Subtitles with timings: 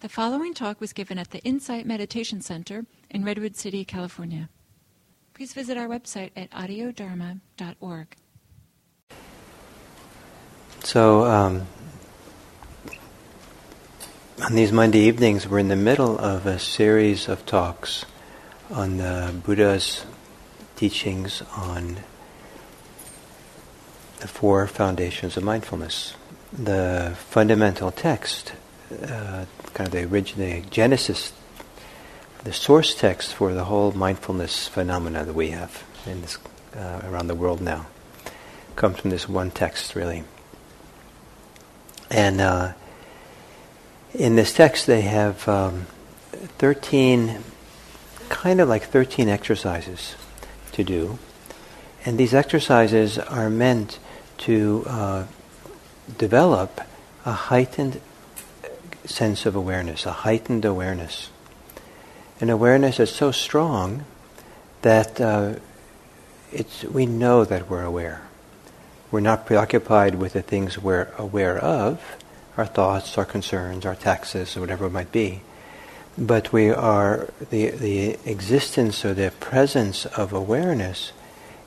[0.00, 4.48] The following talk was given at the Insight Meditation Center in Redwood City, California.
[5.34, 8.16] Please visit our website at audiodharma.org.
[10.82, 11.66] So, um,
[14.42, 18.06] on these Monday evenings, we're in the middle of a series of talks
[18.70, 20.06] on the Buddha's
[20.76, 21.98] teachings on
[24.20, 26.14] the four foundations of mindfulness.
[26.50, 28.54] The fundamental text,
[28.90, 29.44] uh,
[29.74, 31.32] kind of the original Genesis,
[32.44, 36.38] the source text for the whole mindfulness phenomena that we have in this,
[36.76, 37.86] uh, around the world now,
[38.76, 40.24] comes from this one text, really.
[42.10, 42.72] And uh,
[44.14, 45.86] in this text, they have um,
[46.58, 47.38] 13,
[48.28, 50.16] kind of like 13 exercises
[50.72, 51.18] to do.
[52.04, 53.98] And these exercises are meant
[54.38, 55.26] to uh,
[56.18, 56.80] develop
[57.24, 58.00] a heightened
[59.10, 61.30] sense of awareness, a heightened awareness.
[62.40, 64.04] An awareness that's so strong
[64.82, 65.54] that uh,
[66.52, 68.22] it's, we know that we're aware.
[69.10, 72.00] We're not preoccupied with the things we're aware of,
[72.56, 75.42] our thoughts, our concerns, our taxes, or whatever it might be.
[76.16, 81.12] But we are, the, the existence or the presence of awareness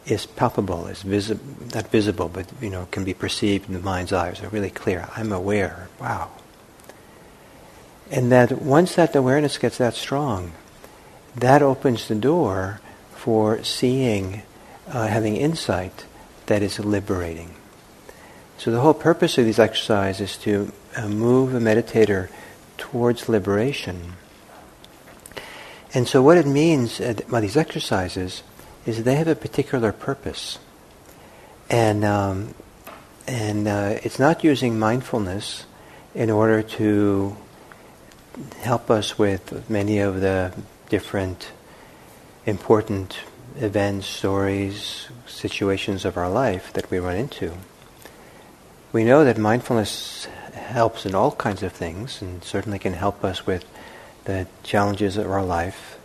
[0.05, 1.39] is palpable, is visi-
[1.73, 4.33] not visible, but you know, can be perceived in the mind's eye.
[4.33, 5.09] So really clear.
[5.15, 5.87] I'm aware.
[5.99, 6.31] Wow.
[8.11, 10.53] And that once that awareness gets that strong,
[11.35, 12.79] that opens the door
[13.15, 14.43] for seeing,
[14.87, 16.05] uh, having insight
[16.45, 17.55] that is liberating.
[18.57, 22.29] So the whole purpose of these exercises is to uh, move a meditator
[22.77, 24.13] towards liberation.
[25.93, 28.43] And so what it means uh, by these exercises
[28.85, 30.59] is they have a particular purpose.
[31.69, 32.55] And, um,
[33.27, 35.65] and uh, it's not using mindfulness
[36.13, 37.35] in order to
[38.61, 40.53] help us with many of the
[40.89, 41.51] different
[42.45, 43.19] important
[43.57, 47.53] events, stories, situations of our life that we run into.
[48.91, 53.45] We know that mindfulness helps in all kinds of things and certainly can help us
[53.45, 53.65] with
[54.25, 55.97] the challenges of our life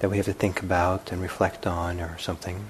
[0.00, 2.64] that we have to think about and reflect on or something.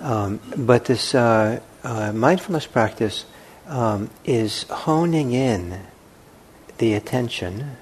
[0.00, 3.24] Um, but this uh, uh, mindfulness practice
[3.66, 5.80] um, is honing in
[6.78, 7.76] the attention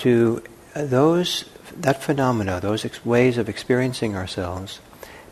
[0.00, 0.42] to
[0.74, 1.44] those
[1.76, 4.80] that phenomena, those ex- ways of experiencing ourselves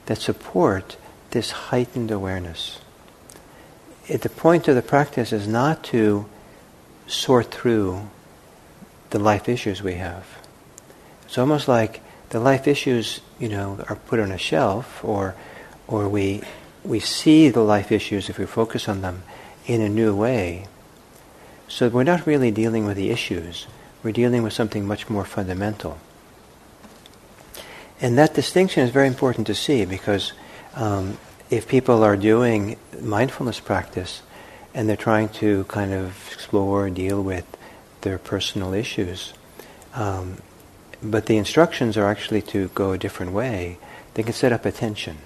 [0.06, 0.96] that support
[1.30, 2.78] this heightened awareness.
[4.06, 6.26] It, the point of the practice is not to
[7.06, 8.08] sort through
[9.10, 10.26] the life issues we have.
[11.24, 15.34] It's almost like the life issues, you know, are put on a shelf, or,
[15.86, 16.42] or we,
[16.84, 19.22] we see the life issues if we focus on them
[19.66, 20.66] in a new way.
[21.68, 23.66] So we're not really dealing with the issues.
[24.02, 25.98] We're dealing with something much more fundamental.
[28.00, 30.32] And that distinction is very important to see because
[30.76, 31.18] um,
[31.50, 34.22] if people are doing mindfulness practice
[34.72, 37.44] and they're trying to kind of explore, deal with
[38.02, 39.32] their personal issues,
[39.94, 40.38] um,
[41.02, 43.78] but the instructions are actually to go a different way.
[44.14, 45.18] They can set up attention.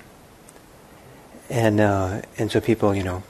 [1.50, 3.22] And, uh, and so people, you know,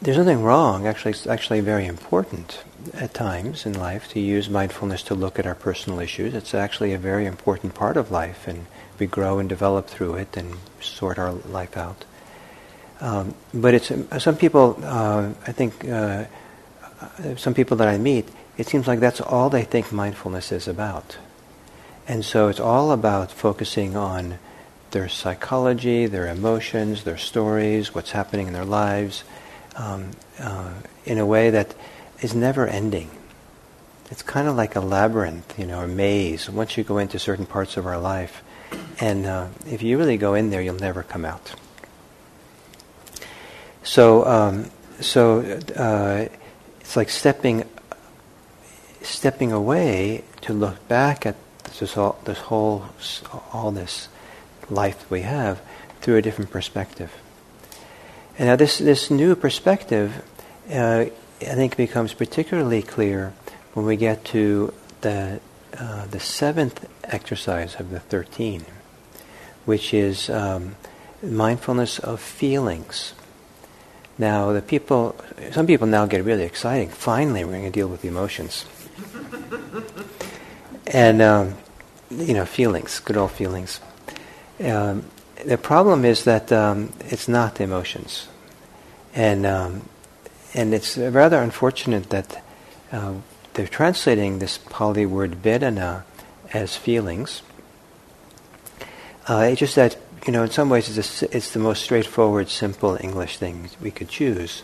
[0.00, 0.86] there's nothing wrong.
[0.86, 2.62] Actually, it's actually very important
[2.94, 6.34] at times in life to use mindfulness to look at our personal issues.
[6.34, 8.66] It's actually a very important part of life, and
[8.98, 12.04] we grow and develop through it and sort our life out.
[13.00, 13.92] Um, but it's
[14.22, 14.78] some people.
[14.82, 16.24] Uh, I think uh,
[17.36, 18.26] some people that I meet
[18.56, 21.18] it seems like that's all they think mindfulness is about.
[22.08, 24.38] And so it's all about focusing on
[24.92, 29.24] their psychology, their emotions, their stories, what's happening in their lives,
[29.74, 30.72] um, uh,
[31.04, 31.74] in a way that
[32.20, 33.10] is never ending.
[34.10, 36.48] It's kind of like a labyrinth, you know, a maze.
[36.48, 38.42] Once you go into certain parts of our life,
[39.00, 41.54] and uh, if you really go in there, you'll never come out.
[43.82, 45.40] So, um, so
[45.76, 46.28] uh,
[46.80, 47.64] it's like stepping
[49.06, 51.36] stepping away to look back at
[51.78, 52.84] this, all, this whole,
[53.52, 54.08] all this
[54.68, 55.60] life that we have
[56.00, 57.12] through a different perspective.
[58.38, 60.22] And now this, this new perspective,
[60.72, 61.06] uh,
[61.40, 63.32] I think becomes particularly clear
[63.74, 64.72] when we get to
[65.02, 65.40] the,
[65.78, 68.64] uh, the seventh exercise of the 13,
[69.64, 70.76] which is um,
[71.22, 73.12] mindfulness of feelings.
[74.18, 75.14] Now, the people,
[75.52, 76.88] some people now get really exciting.
[76.88, 78.64] Finally, we're going to deal with emotions
[80.86, 81.54] and um,
[82.10, 83.80] you know feelings, good old feelings.
[84.60, 85.04] Um,
[85.44, 88.28] the problem is that um, it's not the emotions,
[89.14, 89.88] and um,
[90.56, 92.42] and it's rather unfortunate that
[92.90, 93.14] uh,
[93.52, 96.04] they're translating this Pali word Vedana
[96.52, 97.42] as feelings.
[99.28, 102.48] Uh, it's just that, you know, in some ways it's, a, it's the most straightforward,
[102.48, 104.62] simple English thing we could choose.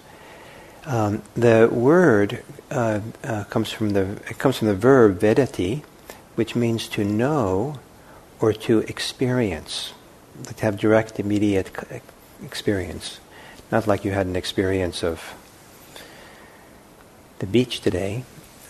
[0.87, 5.85] Um, the word uh, uh, comes from the it comes from the verb vedati,
[6.35, 7.79] which means to know
[8.41, 9.93] or to experience,
[10.57, 11.71] to have direct, immediate
[12.43, 13.21] experience.
[13.71, 15.35] Not like you had an experience of
[17.43, 18.23] the beach today.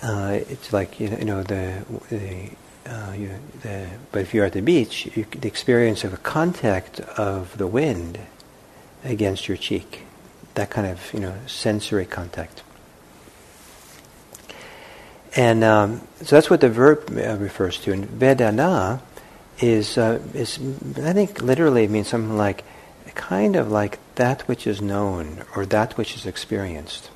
[0.03, 2.51] Uh, it's like you know the, the,
[2.87, 3.31] uh, you,
[3.61, 7.67] the, but if you're at the beach, you, the experience of a contact of the
[7.67, 8.19] wind
[9.05, 10.07] against your cheek,
[10.55, 12.63] that kind of you know sensory contact.
[15.37, 17.93] And um, so that's what the verb uh, refers to.
[17.93, 19.03] And vedana
[19.61, 20.59] is uh, is
[20.97, 22.65] I think literally means something like
[23.15, 27.11] kind of like that which is known or that which is experienced.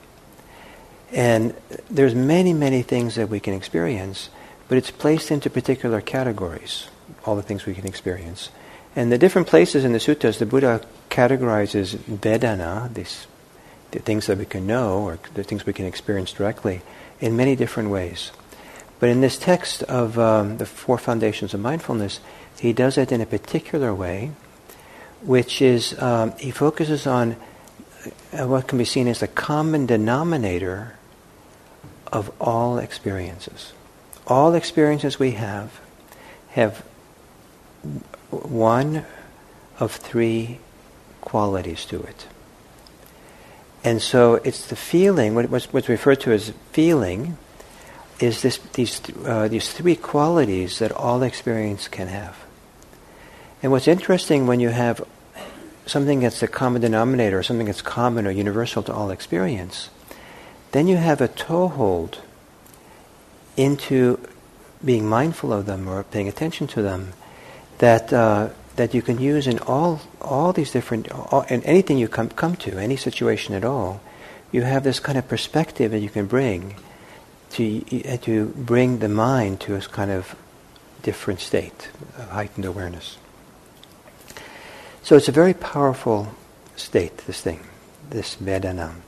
[1.17, 1.55] And
[1.89, 4.29] there's many, many things that we can experience,
[4.69, 6.89] but it's placed into particular categories,
[7.25, 8.51] all the things we can experience.
[8.95, 13.27] And the different places in the suttas, the Buddha categorizes vedana, these
[13.93, 16.83] the things that we can know or the things we can experience directly,
[17.19, 18.31] in many different ways.
[19.01, 22.21] But in this text of um, the Four Foundations of Mindfulness,
[22.59, 24.33] he does it in a particular way,
[25.23, 27.37] which is um, he focuses on
[28.33, 30.97] uh, what can be seen as the common denominator
[32.13, 33.73] of all experiences.
[34.27, 35.81] All experiences we have
[36.51, 36.79] have
[38.31, 39.05] one
[39.79, 40.59] of three
[41.21, 42.27] qualities to it.
[43.85, 47.39] And so it's the feeling, what's, what's referred to as feeling,
[48.19, 52.37] is this, these, uh, these three qualities that all experience can have.
[53.63, 55.03] And what's interesting when you have
[55.87, 59.89] something that's the common denominator, or something that's common or universal to all experience,
[60.77, 62.21] then you have a toehold
[63.57, 64.21] into
[64.85, 67.15] being mindful of them or paying attention to them
[67.79, 72.09] that uh, that you can use in all all these different all, in anything you
[72.09, 74.03] come come to any situation at all.
[74.53, 76.77] You have this kind of perspective that you can bring
[77.53, 77.81] to
[78.19, 80.37] to bring the mind to a kind of
[81.03, 81.89] different state
[82.19, 83.17] of heightened awareness.
[85.03, 86.35] So it's a very powerful
[86.77, 87.61] state, this thing,
[88.11, 89.06] this Vedana.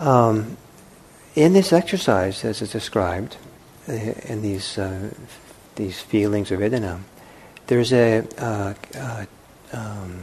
[0.00, 0.56] Um,
[1.34, 3.36] in this exercise, as it's described,
[3.86, 5.10] uh, in these uh,
[5.76, 7.00] these feelings of Vedana,
[7.66, 9.26] there's a uh, uh,
[9.74, 10.20] um,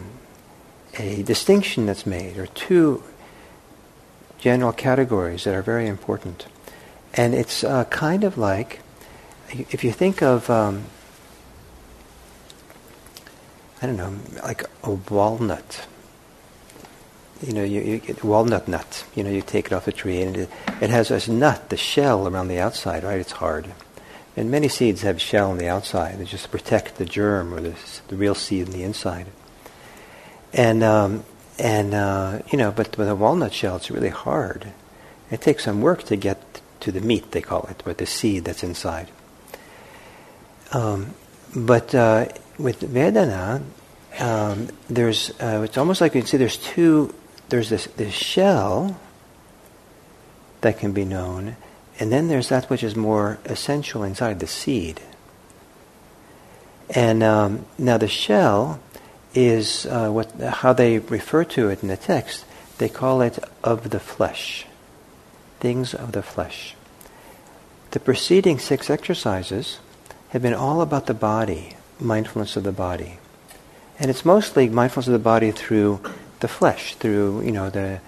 [0.98, 3.04] a distinction that's made, or two
[4.40, 6.48] general categories that are very important,
[7.14, 8.82] and it's uh, kind of like
[9.50, 10.86] if you think of um,
[13.80, 15.86] I don't know, like a walnut.
[17.42, 19.06] You know, you, you get walnut nut.
[19.16, 20.50] You know, you take it off the tree, and it,
[20.82, 23.04] it has this nut, the shell around the outside.
[23.04, 23.68] Right, it's hard.
[24.36, 26.20] And many seeds have shell on the outside.
[26.20, 27.76] They just protect the germ or the,
[28.08, 29.26] the real seed on the inside.
[30.54, 31.24] And um,
[31.60, 34.74] and uh, you know, but with a walnut shell, it's really hard.
[35.32, 38.46] It takes some work to get to the meat, they call it, but the seed
[38.46, 39.10] that's inside.
[40.72, 41.14] Um,
[41.56, 43.64] but uh, with Vedana,
[44.20, 47.14] um, there's uh, it's almost like you can see there's two.
[47.50, 49.00] There's this this shell
[50.62, 51.56] that can be known,
[52.00, 55.02] and then there's that which is more essential inside the seed.
[56.90, 58.80] And um, now the shell
[59.34, 62.46] is uh, what how they refer to it in the text.
[62.78, 64.66] They call it of the flesh,
[65.60, 66.76] things of the flesh.
[67.92, 69.80] The preceding six exercises
[70.30, 73.20] have been all about the body, mindfulness of the body.
[74.00, 76.02] And it's mostly mindfulness of the body through
[76.40, 78.00] the flesh, through, you know, the,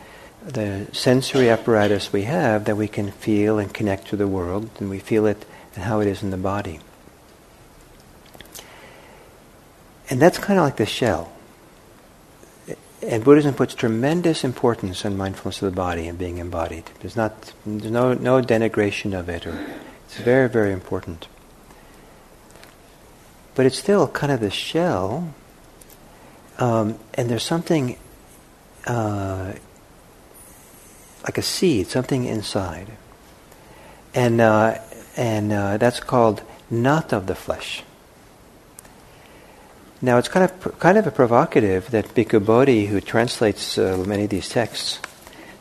[0.46, 4.90] the sensory apparatus we have that we can feel and connect to the world, and
[4.90, 5.46] we feel it
[5.76, 6.80] and how it is in the body.
[10.10, 11.32] And that's kind of like the shell.
[13.02, 16.86] And Buddhism puts tremendous importance on mindfulness of the body and being embodied.
[17.00, 19.58] There's not, there's no, no denigration of it, or
[20.06, 21.28] it's very, very important
[23.60, 25.34] but it's still kind of the shell.
[26.60, 27.98] Um, and there's something
[28.88, 29.54] uh,
[31.24, 32.88] like a seed, something inside,
[34.14, 34.78] and uh,
[35.16, 37.84] and uh, that's called not of the flesh.
[40.02, 44.24] Now it's kind of kind of a provocative that Bhikkhu Bodhi, who translates uh, many
[44.24, 45.00] of these texts,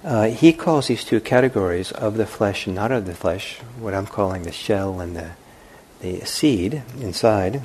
[0.04, 3.94] uh, he calls these two categories of the flesh and not of the flesh, what
[3.94, 5.30] I'm calling the shell and the
[6.00, 7.62] the seed inside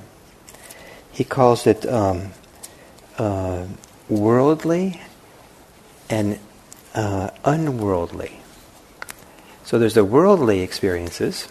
[1.14, 2.32] he calls it um,
[3.18, 3.66] uh,
[4.10, 5.00] worldly
[6.10, 6.40] and
[6.94, 8.40] uh, unworldly.
[9.64, 11.48] So there's the worldly experiences,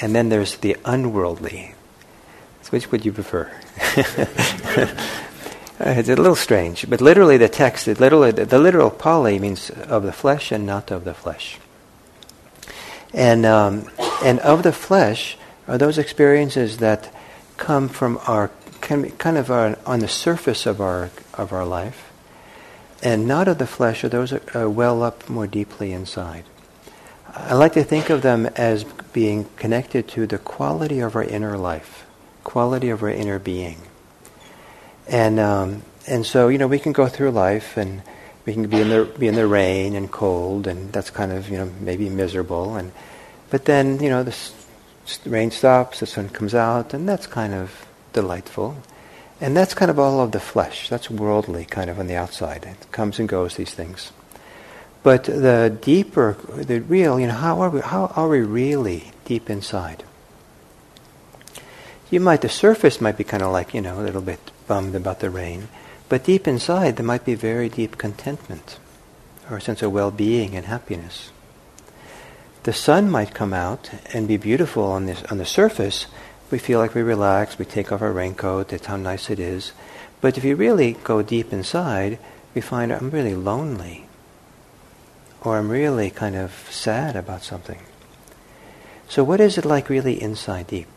[0.00, 1.74] and then there's the unworldly.
[2.62, 3.50] So which would you prefer?
[5.80, 10.12] it's a little strange, but literally the text, literally, the literal Pali means of the
[10.12, 11.58] flesh and not of the flesh.
[13.14, 13.90] And, um,
[14.22, 17.14] and of the flesh are those experiences that
[17.56, 22.07] come from our kind of our, on the surface of our of our life,
[23.02, 26.44] and not of the flesh are those that uh, well up more deeply inside.
[27.34, 31.56] I like to think of them as being connected to the quality of our inner
[31.56, 32.06] life,
[32.42, 33.78] quality of our inner being,
[35.06, 38.02] and um, and so you know we can go through life and
[38.46, 41.48] we can be in the be in the rain and cold and that's kind of
[41.48, 42.92] you know maybe miserable and
[43.50, 44.34] but then you know the
[45.26, 48.76] rain stops, the sun comes out, and that's kind of delightful.
[49.40, 50.88] And that's kind of all of the flesh.
[50.88, 52.64] That's worldly, kind of on the outside.
[52.64, 54.12] It comes and goes, these things.
[55.02, 59.48] But the deeper, the real, you know, how are we, how are we really deep
[59.48, 60.02] inside?
[62.10, 64.94] You might, the surface might be kind of like, you know, a little bit bummed
[64.94, 65.68] about the rain.
[66.08, 68.78] But deep inside, there might be very deep contentment
[69.50, 71.30] or a sense of well-being and happiness.
[72.64, 76.06] The sun might come out and be beautiful on, this, on the surface,
[76.50, 79.72] we feel like we relax, we take off our raincoat, that's how nice it is.
[80.20, 82.18] But if you really go deep inside,
[82.54, 84.06] we find I'm really lonely.
[85.42, 87.80] Or I'm really kind of sad about something.
[89.08, 90.88] So what is it like really inside deep?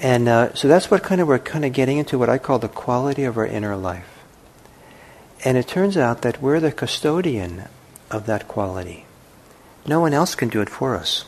[0.00, 2.58] And uh, so that's what kind of we're kind of getting into what I call
[2.58, 4.24] the quality of our inner life.
[5.44, 7.64] And it turns out that we're the custodian
[8.10, 9.06] of that quality.
[9.86, 11.24] No one else can do it for us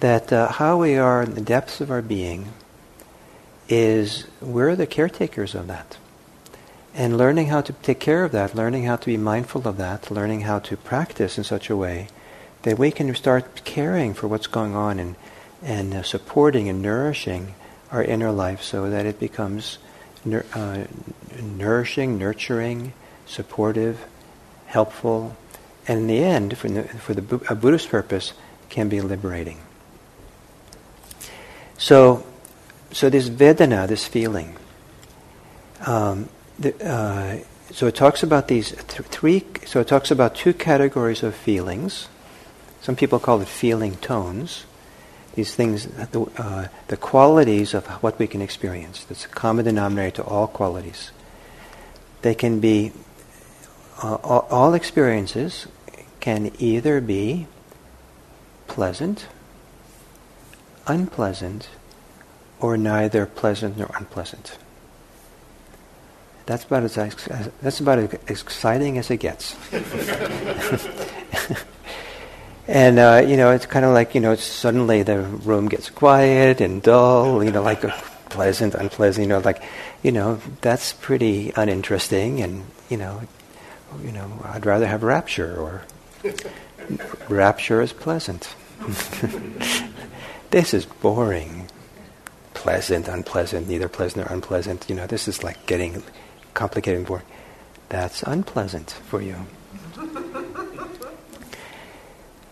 [0.00, 2.48] that uh, how we are in the depths of our being
[3.68, 5.96] is we're the caretakers of that.
[6.94, 10.10] And learning how to take care of that, learning how to be mindful of that,
[10.10, 12.08] learning how to practice in such a way
[12.62, 15.16] that we can start caring for what's going on and,
[15.62, 17.54] and uh, supporting and nourishing
[17.90, 19.78] our inner life so that it becomes
[20.24, 20.84] nur- uh,
[21.40, 22.92] nourishing, nurturing,
[23.26, 24.04] supportive,
[24.66, 25.36] helpful,
[25.86, 28.32] and in the end, for the, for the Buddhist purpose,
[28.68, 29.58] can be liberating.
[31.78, 32.24] So,
[32.92, 34.56] so this Vedana, this feeling,
[35.86, 36.28] um,
[36.58, 37.38] the, uh,
[37.72, 42.08] so it talks about these th- three, so it talks about two categories of feelings.
[42.80, 44.64] Some people call it feeling tones.
[45.34, 49.04] These things, the, uh, the qualities of what we can experience.
[49.04, 51.10] That's a common denominator to all qualities.
[52.22, 52.92] They can be,
[54.02, 55.66] uh, all, all experiences
[56.20, 57.46] can either be
[58.66, 59.26] pleasant
[60.86, 61.68] unpleasant
[62.60, 64.58] or neither pleasant nor unpleasant.
[66.46, 66.94] That's about as,
[67.60, 69.56] that's about as exciting as it gets.
[72.68, 76.60] and uh, you know, it's kind of like you know, suddenly the room gets quiet
[76.60, 77.42] and dull.
[77.42, 77.82] You know, like
[78.30, 79.24] pleasant, unpleasant.
[79.24, 79.60] You know, like
[80.04, 82.40] you know, that's pretty uninteresting.
[82.40, 83.22] And you know,
[84.04, 85.82] you know, I'd rather have rapture or
[87.28, 88.54] rapture is pleasant.
[90.50, 91.68] this is boring.
[92.54, 94.86] Pleasant, unpleasant, neither pleasant or unpleasant.
[94.88, 96.02] You know, this is like getting
[96.54, 97.24] complicated and boring.
[97.88, 99.36] That's unpleasant for you.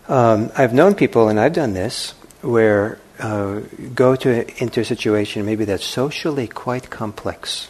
[0.07, 2.11] Um, I've known people, and I've done this,
[2.41, 3.61] where uh,
[3.93, 7.69] go to into a situation maybe that's socially quite complex.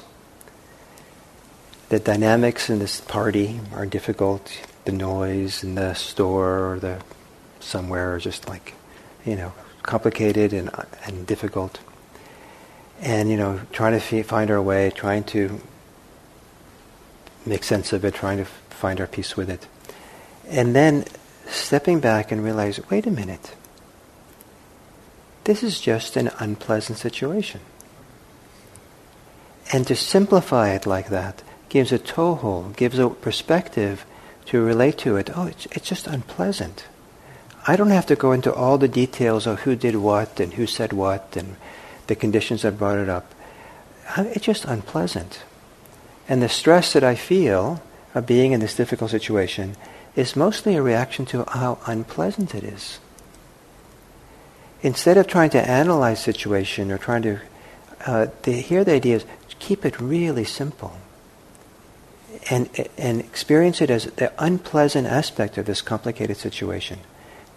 [1.90, 4.52] The dynamics in this party are difficult.
[4.86, 7.02] The noise in the store or the
[7.60, 8.74] somewhere are just like,
[9.24, 9.54] you know,
[9.86, 10.70] complicated and,
[11.06, 11.80] and difficult.
[13.02, 15.62] And, you know, trying to find our way, trying to
[17.46, 19.68] make sense of it, trying to find our peace with it.
[20.48, 21.06] And then
[21.48, 23.56] stepping back and realize, wait a minute.
[25.44, 27.62] This is just an unpleasant situation.
[29.72, 34.06] And to simplify it like that gives a toehold, gives a perspective
[34.46, 35.30] to relate to it.
[35.36, 36.86] Oh, it's, it's just unpleasant.
[37.68, 40.68] I don't have to go into all the details of who did what and who
[40.68, 41.56] said what and
[42.08, 43.34] the conditions that brought it up.
[44.18, 45.42] It's just unpleasant.
[46.30, 47.82] And the stress that I feel
[48.14, 49.76] of being in this difficult situation
[50.16, 53.00] is mostly a reaction to how unpleasant it is.
[54.82, 57.40] Instead of trying to analyze situation or trying to,
[58.06, 59.26] uh, the, here the idea is
[59.58, 60.98] keep it really simple
[62.52, 67.00] and, and experience it as the unpleasant aspect of this complicated situation.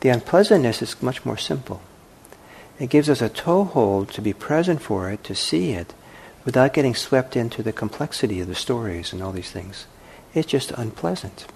[0.00, 1.80] The unpleasantness is much more simple.
[2.78, 5.94] It gives us a toehold to be present for it, to see it,
[6.44, 9.86] without getting swept into the complexity of the stories and all these things.
[10.34, 11.46] It's just unpleasant.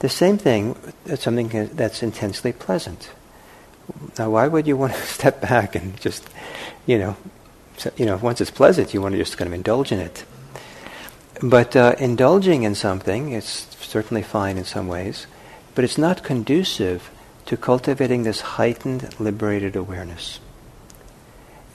[0.00, 3.10] The same thing, that's something that's intensely pleasant.
[4.18, 6.28] Now, why would you want to step back and just,
[6.86, 7.16] you know,
[7.96, 10.24] you know, once it's pleasant, you want to just kind of indulge in it.
[11.40, 15.26] But uh, indulging in something it's certainly fine in some ways,
[15.78, 17.08] but it's not conducive
[17.46, 20.40] to cultivating this heightened, liberated awareness.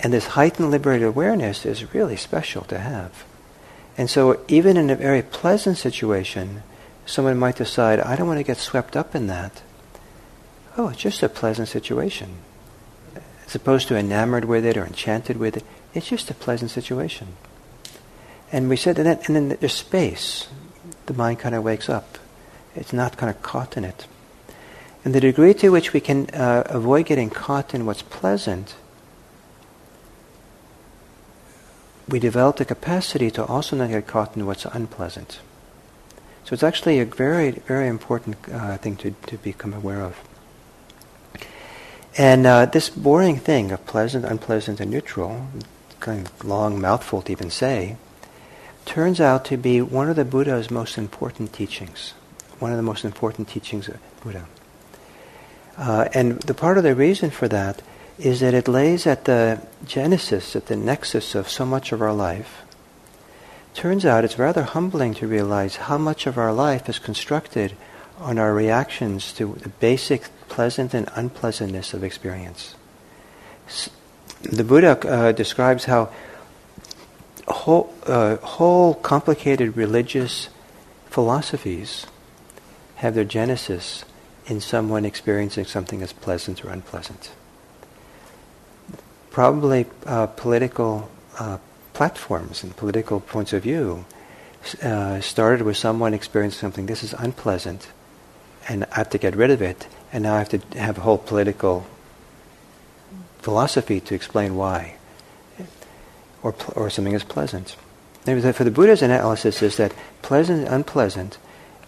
[0.01, 3.23] And this heightened, liberated awareness is really special to have.
[3.97, 6.63] And so, even in a very pleasant situation,
[7.05, 9.61] someone might decide, I don't want to get swept up in that.
[10.75, 12.39] Oh, it's just a pleasant situation.
[13.47, 17.37] As opposed to enamored with it or enchanted with it, it's just a pleasant situation.
[18.51, 20.49] And we said, and then, and then there's space.
[21.05, 22.17] The mind kind of wakes up.
[22.75, 24.07] It's not kind of caught in it.
[25.05, 28.75] And the degree to which we can uh, avoid getting caught in what's pleasant,
[32.07, 35.39] we develop the capacity to also not get caught in what's unpleasant.
[36.45, 40.17] So it's actually a very, very important uh, thing to, to become aware of.
[42.17, 45.47] And uh, this boring thing of pleasant, unpleasant, and neutral,
[45.99, 47.97] kind of long mouthful to even say,
[48.85, 52.13] turns out to be one of the Buddha's most important teachings.
[52.63, 54.47] One of the most important teachings of Buddha.
[55.77, 57.81] Uh, and the part of the reason for that
[58.17, 62.13] is that it lays at the genesis, at the nexus of so much of our
[62.13, 62.61] life.
[63.73, 67.75] Turns out it's rather humbling to realize how much of our life is constructed
[68.17, 72.75] on our reactions to the basic pleasant and unpleasantness of experience.
[74.41, 76.13] The Buddha uh, describes how
[77.45, 80.47] whole, uh, whole complicated religious
[81.09, 82.05] philosophies
[83.03, 84.05] have their genesis
[84.45, 87.31] in someone experiencing something as pleasant or unpleasant.
[89.29, 91.57] Probably uh, political uh,
[91.91, 94.05] platforms and political points of view
[94.81, 97.91] uh, started with someone experiencing something, this is unpleasant,
[98.69, 101.01] and I have to get rid of it, and now I have to have a
[101.01, 101.85] whole political
[103.39, 104.95] philosophy to explain why,
[106.41, 107.75] or, or something is pleasant.
[108.23, 111.37] For the Buddha's analysis is that pleasant and unpleasant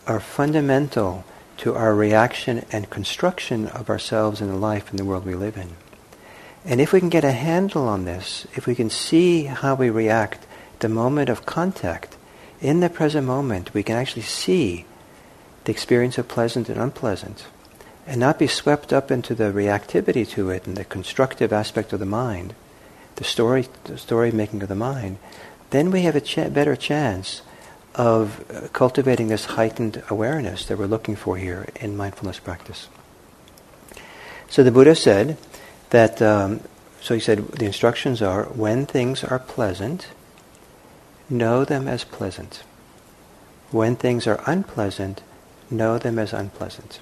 [0.07, 1.25] are fundamental
[1.57, 5.57] to our reaction and construction of ourselves and the life in the world we live
[5.57, 5.69] in.
[6.65, 9.89] And if we can get a handle on this, if we can see how we
[9.89, 10.45] react
[10.79, 12.17] the moment of contact,
[12.61, 14.85] in the present moment, we can actually see
[15.65, 17.45] the experience of pleasant and unpleasant
[18.07, 21.99] and not be swept up into the reactivity to it and the constructive aspect of
[21.99, 22.53] the mind,
[23.15, 25.17] the story, the story making of the mind,
[25.71, 27.41] then we have a better chance
[27.95, 32.87] of cultivating this heightened awareness that we're looking for here in mindfulness practice.
[34.49, 35.37] So the Buddha said
[35.89, 36.61] that, um,
[37.01, 40.07] so he said, the instructions are when things are pleasant,
[41.29, 42.63] know them as pleasant.
[43.71, 45.21] When things are unpleasant,
[45.71, 46.99] know them as unpleasant.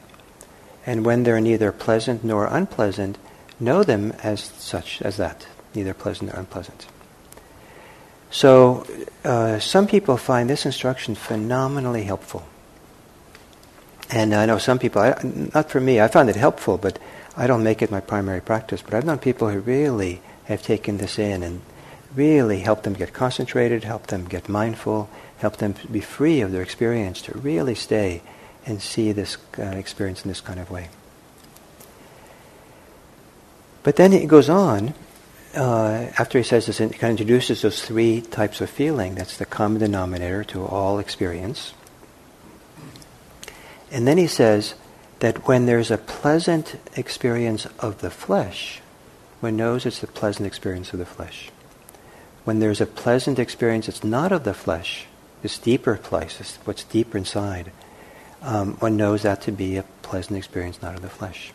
[0.86, 3.18] And when they're neither pleasant nor unpleasant,
[3.60, 6.88] know them as such as that, neither pleasant nor unpleasant.
[8.34, 8.84] So
[9.24, 12.44] uh, some people find this instruction phenomenally helpful.
[14.10, 15.22] And I know some people, I,
[15.54, 16.98] not for me, I find it helpful, but
[17.38, 18.82] I don't make it my primary practice.
[18.82, 21.62] But I've known people who really have taken this in and
[22.16, 26.64] really helped them get concentrated, helped them get mindful, helped them be free of their
[26.64, 28.24] experience to really stay
[28.66, 30.90] and see this uh, experience in this kind of way.
[33.84, 34.96] But then it goes on,
[35.56, 39.16] uh, after he says this, he kind of introduces those three types of feeling.
[39.16, 41.74] That's the common denominator to all experience.
[43.92, 44.74] And then he says
[45.20, 48.82] that when there's a pleasant experience of the flesh,
[49.40, 51.50] one knows it's the pleasant experience of the flesh.
[52.44, 55.06] When there's a pleasant experience that's not of the flesh,
[55.42, 57.72] this deeper place, this, what's deeper inside,
[58.42, 61.54] um, one knows that to be a pleasant experience, not of the flesh.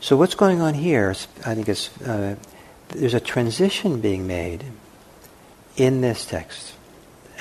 [0.00, 1.10] So what's going on here?
[1.44, 2.36] I think it's uh,
[2.88, 4.64] there's a transition being made
[5.76, 6.74] in this text,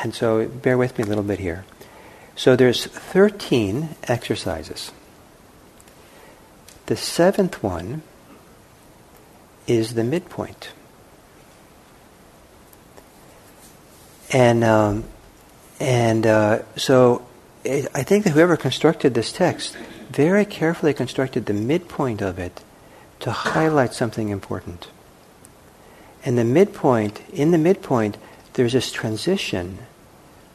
[0.01, 1.65] and so bear with me a little bit here.
[2.35, 4.91] So there's 13 exercises.
[6.87, 8.03] The seventh one
[9.67, 10.69] is the midpoint.
[14.31, 15.05] And um,
[15.79, 17.25] and uh, so
[17.65, 19.77] I think that whoever constructed this text
[20.15, 22.61] very carefully constructed the midpoint of it
[23.19, 24.87] to highlight something important.
[26.23, 28.17] And the midpoint, in the midpoint,
[28.53, 29.79] there's this transition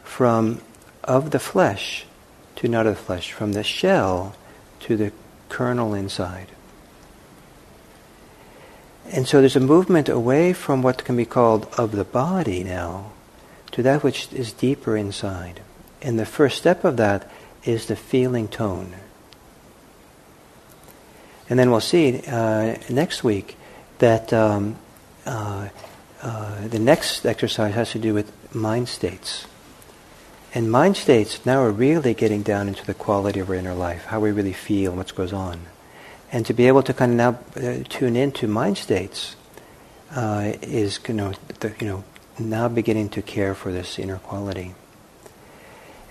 [0.03, 0.63] from
[1.05, 2.07] of the flesh
[2.57, 4.35] to not of the flesh, from the shell
[4.81, 5.13] to the
[5.51, 6.49] kernel inside.
[9.13, 13.13] And so there's a movement away from what can be called of the body now
[13.73, 15.61] to that which is deeper inside.
[16.01, 17.31] And the first step of that
[17.65, 18.95] is the feeling tone.
[21.51, 23.57] And then we'll see uh, next week
[23.99, 24.77] that um,
[25.27, 25.69] uh,
[26.23, 29.47] uh, the next exercise has to do with mind states.
[30.55, 34.05] And mind states, now we're really getting down into the quality of our inner life,
[34.07, 35.61] how we really feel, what goes on.
[36.33, 39.35] And to be able to kind of now uh, tune into mind states
[40.15, 42.05] uh, is, you know, the, you know,
[42.39, 44.75] now beginning to care for this inner quality.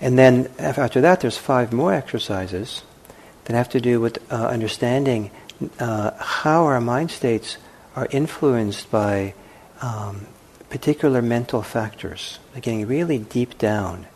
[0.02, 2.82] And then after that, there's five more exercises
[3.44, 5.30] that have to do with uh, understanding
[5.78, 7.58] uh, how our mind states
[7.96, 9.34] are influenced by
[9.82, 10.26] um,
[10.68, 14.06] particular mental factors, getting really deep down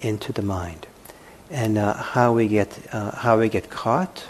[0.00, 0.86] into the mind,
[1.50, 4.24] and uh, how we get uh, how we get caught,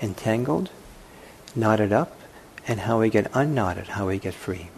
[0.00, 0.70] entangled,
[1.56, 2.16] knotted up,
[2.66, 4.68] and how we get unknotted, how we get free.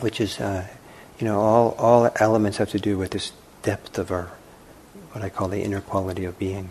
[0.00, 0.66] Which is, uh,
[1.18, 4.30] you know, all all elements have to do with this depth of our
[5.12, 6.68] what I call the inner quality of being.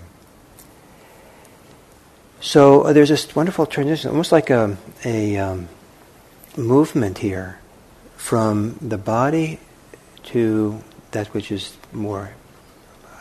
[2.39, 5.69] So uh, there's this wonderful transition, almost like a, a um,
[6.56, 7.60] movement here
[8.15, 9.60] from the body
[10.26, 12.32] to that which is more,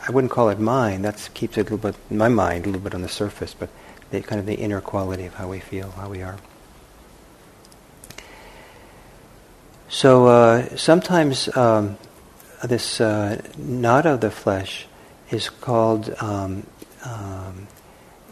[0.07, 2.81] I wouldn't call it mind, that keeps it a little bit, my mind, a little
[2.81, 3.69] bit on the surface, but
[4.11, 6.37] the kind of the inner quality of how we feel, how we are.
[9.89, 11.97] So uh, sometimes um,
[12.63, 14.85] this uh, not of the flesh
[15.31, 16.67] is called um,
[17.03, 17.67] um,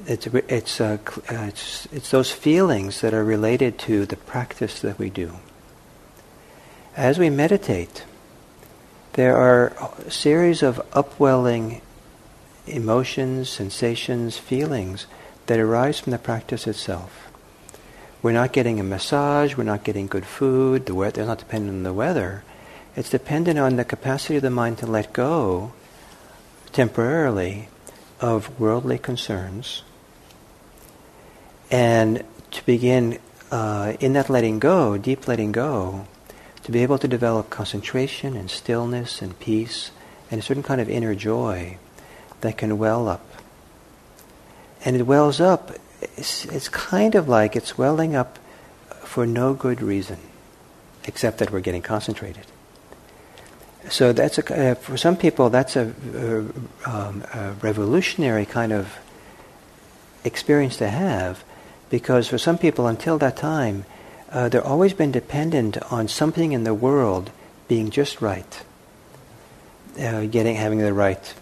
[0.08, 0.98] it's it's, uh,
[1.30, 5.34] uh, it's it's those feelings that are related to the practice that we do.
[6.96, 8.06] As we meditate,
[9.13, 9.74] there are
[10.06, 11.82] a series of upwelling
[12.68, 15.08] emotions, sensations, feelings
[15.48, 17.32] that arise from the practice itself.
[18.22, 21.78] We're not getting a massage, we're not getting good food, the weather, it's not dependent
[21.78, 22.44] on the weather.
[22.96, 25.74] It's dependent on the capacity of the mind to let go
[26.72, 27.70] temporarily
[28.20, 29.84] of worldly concerns
[31.71, 33.19] and to begin
[33.51, 36.08] uh, in that letting go, deep letting go,
[36.63, 39.91] to be able to develop concentration and stillness and peace
[40.32, 41.78] and a certain kind of inner joy
[42.41, 43.25] that can well up.
[44.84, 48.39] And it wells up, it's, it's kind of like it's welling up
[49.01, 50.17] for no good reason,
[51.06, 52.45] except that we're getting concentrated
[53.89, 58.97] so that's a, uh, for some people that's a, a, um, a, revolutionary kind of
[60.23, 61.43] experience to have
[61.96, 63.86] because for some people until that time
[64.30, 67.32] uh, they've always been dependent on something in the world
[67.70, 68.64] being just right.
[69.98, 71.34] Uh, getting having the right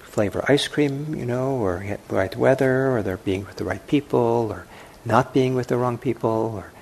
[0.00, 3.86] flavor ice cream you know or the right weather or they're being with the right
[3.86, 4.66] people or
[5.04, 6.72] not being with the wrong people or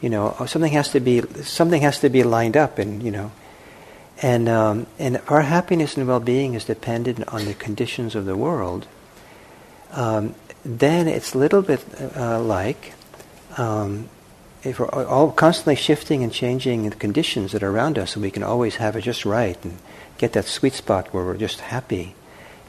[0.00, 3.30] you know something has to be something has to be lined up and you know.
[4.20, 8.88] And, um, and our happiness and well-being is dependent on the conditions of the world,
[9.92, 10.34] um,
[10.68, 11.82] then it's a little bit
[12.14, 12.92] uh, like
[13.56, 14.10] um,
[14.62, 18.30] if we're all constantly shifting and changing the conditions that are around us, so we
[18.30, 19.78] can always have it just right and
[20.18, 22.14] get that sweet spot where we're just happy.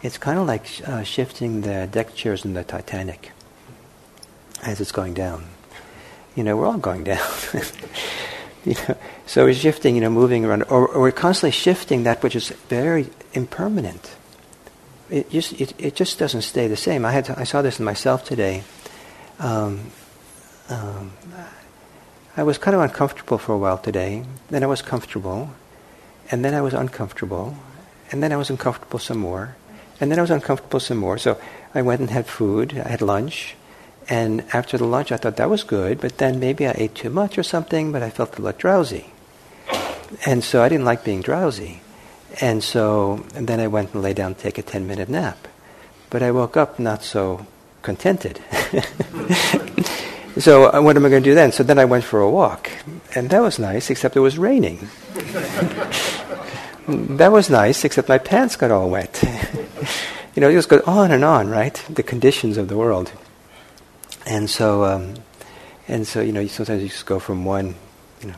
[0.02, 3.32] It's kind of like uh, shifting the deck chairs in the Titanic
[4.64, 5.46] as it's going down.
[6.36, 7.28] You know, we're all going down.
[8.64, 12.24] you know, so we're shifting, you know, moving around, or, or, we're constantly shifting that
[12.24, 14.16] which is very impermanent.
[15.10, 17.06] It just it, it just doesn't stay the same.
[17.06, 18.64] I had to, I saw this in myself today.
[19.40, 19.92] Um,
[20.70, 21.12] um,
[22.38, 24.24] I was kind of uncomfortable for a while today.
[24.50, 25.50] Then I was comfortable,
[26.30, 27.56] and then I was uncomfortable,
[28.12, 29.56] and then I was uncomfortable some more,
[30.00, 31.18] and then I was uncomfortable some more.
[31.18, 31.42] So
[31.74, 32.78] I went and had food.
[32.78, 33.56] I had lunch,
[34.08, 37.10] and after the lunch, I thought that was good, but then maybe I ate too
[37.10, 39.12] much or something, but I felt a little drowsy.
[40.26, 41.82] And so I didn't like being drowsy.
[42.42, 45.48] And so and then I went and lay down to take a 10 minute nap.
[46.10, 47.46] But I woke up not so
[47.82, 48.42] contented.
[50.38, 51.52] so uh, what am I going to do then?
[51.52, 52.70] So then I went for a walk.
[53.16, 54.88] And that was nice, except it was raining.
[56.88, 59.24] that was nice, except my pants got all wet.
[60.36, 61.74] you know, it just goes on and on, right?
[61.90, 63.12] The conditions of the world.
[64.26, 65.16] And so, um,
[65.88, 67.76] and so, you know, sometimes you just go from one,
[68.22, 68.36] you know,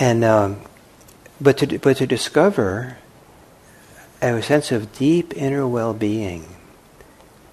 [0.00, 0.60] and um,
[1.40, 2.98] but to but to discover
[4.22, 6.46] a sense of deep inner well-being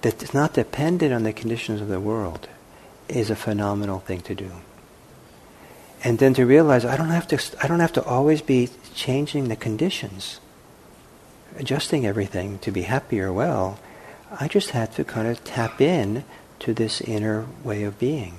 [0.02, 2.48] that's not dependent on the conditions of the world
[3.10, 4.52] is a phenomenal thing to do.
[6.04, 9.48] And then to realize I don't have to I don't have to always be changing
[9.48, 10.40] the conditions,
[11.58, 13.80] adjusting everything to be happy or well.
[14.32, 16.26] I just have to kind of tap in
[16.60, 18.36] to this inner way of being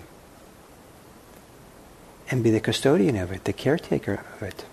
[2.30, 4.64] and be the custodian of it, the caretaker of it.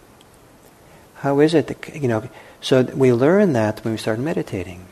[1.21, 2.27] How is it that, you know,
[2.61, 4.85] so we learn that when we start meditating.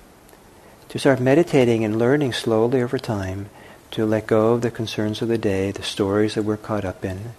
[0.89, 3.49] to start meditating and learning slowly over time
[3.91, 7.03] to let go of the concerns of the day, the stories that we're caught up
[7.03, 7.33] in,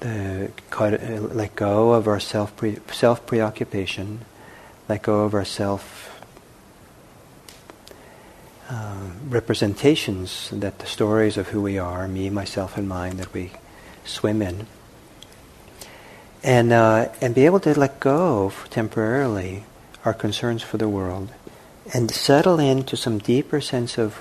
[0.00, 4.24] the, caught, uh, let go of our self pre, self preoccupation,
[4.88, 6.20] let go of our self
[8.68, 13.52] uh, representations that the stories of who we are, me, myself, and mine, that we
[14.04, 14.66] swim in,
[16.44, 19.64] and uh, and be able to let go temporarily
[20.04, 21.32] our concerns for the world,
[21.94, 24.20] and settle into some deeper sense of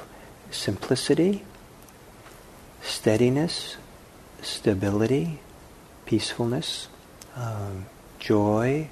[0.49, 1.43] simplicity,
[2.81, 3.75] steadiness,
[4.41, 5.39] stability,
[6.05, 6.87] peacefulness,
[7.35, 7.85] um,
[8.19, 8.87] joy,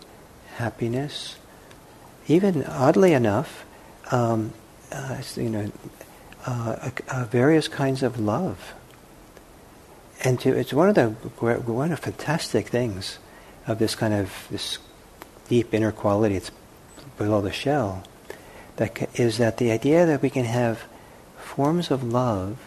[0.56, 1.38] happiness,
[2.28, 3.66] even oddly enough,
[4.12, 4.52] um,
[4.92, 5.72] uh, you know,
[6.46, 6.90] uh,
[7.30, 8.74] various kinds of love.
[10.24, 13.18] And to, it's one of the one of fantastic things
[13.68, 14.78] of this kind of this
[15.50, 16.36] deep inner quality.
[16.36, 16.52] It's
[17.18, 18.04] below the shell.
[18.76, 20.84] That is that the idea that we can have
[21.38, 22.58] forms of love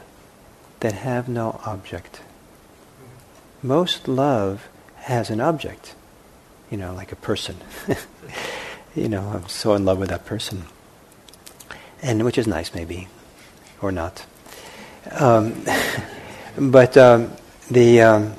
[0.80, 2.20] that have no object.
[3.62, 5.94] Most love has an object,
[6.70, 7.56] you know, like a person.
[8.94, 10.64] you know, I'm so in love with that person
[12.04, 13.08] and which is nice maybe,
[13.80, 14.24] or not.
[15.10, 15.64] Um,
[16.58, 17.32] but um,
[17.70, 18.34] the um,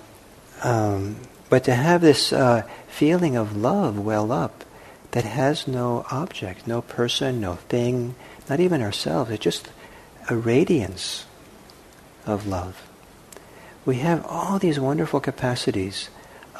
[0.63, 1.17] um,
[1.49, 4.63] but to have this uh, feeling of love well up
[5.11, 8.15] that has no object, no person, no thing,
[8.49, 9.31] not even ourselves.
[9.31, 9.69] It's just
[10.29, 11.25] a radiance
[12.25, 12.89] of love.
[13.85, 16.09] We have all these wonderful capacities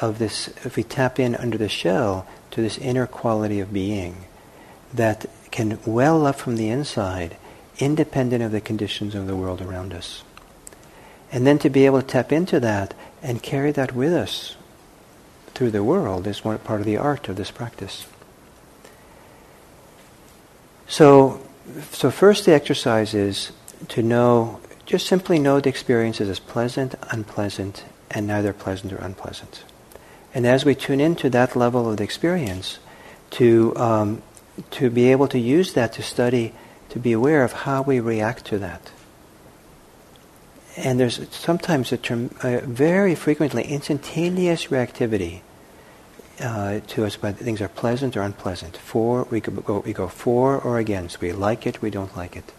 [0.00, 4.24] of this, if we tap in under the shell to this inner quality of being
[4.94, 7.36] that can well up from the inside,
[7.78, 10.22] independent of the conditions of the world around us.
[11.32, 14.56] And then to be able to tap into that and carry that with us
[15.54, 18.06] through the world is one part of the art of this practice.
[20.86, 21.40] So,
[21.90, 23.52] so first the exercise is
[23.88, 29.64] to know, just simply know the experiences as pleasant, unpleasant, and neither pleasant or unpleasant.
[30.32, 32.78] And as we tune into that level of the experience,
[33.30, 34.22] to um,
[34.70, 36.54] to be able to use that to study,
[36.90, 38.90] to be aware of how we react to that.
[40.76, 45.40] And there's sometimes a term, uh, very frequently instantaneous reactivity
[46.40, 48.76] uh, to us, but things are pleasant or unpleasant.
[48.76, 51.20] For we go, we go for or against.
[51.20, 52.52] We like it, we don't like it.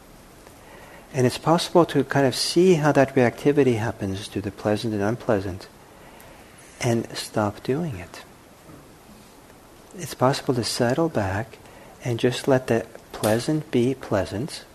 [1.14, 5.04] And it's possible to kind of see how that reactivity happens to the pleasant and
[5.04, 5.68] unpleasant
[6.82, 8.24] and stop doing it.
[9.98, 11.58] It's possible to settle back
[12.04, 14.66] and just let the pleasant be pleasant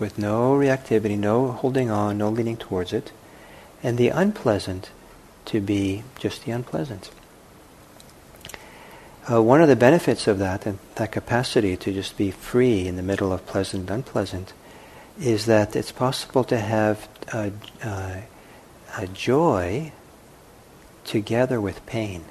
[0.00, 3.12] with no reactivity, no holding on, no leaning towards it,
[3.82, 4.90] and the unpleasant
[5.46, 7.10] to be just the unpleasant.
[9.30, 12.96] Uh, one of the benefits of that, and that capacity to just be free in
[12.96, 14.52] the middle of pleasant and unpleasant,
[15.20, 17.52] is that it's possible to have a,
[17.84, 18.22] a,
[18.96, 19.92] a joy
[21.04, 22.24] together with pain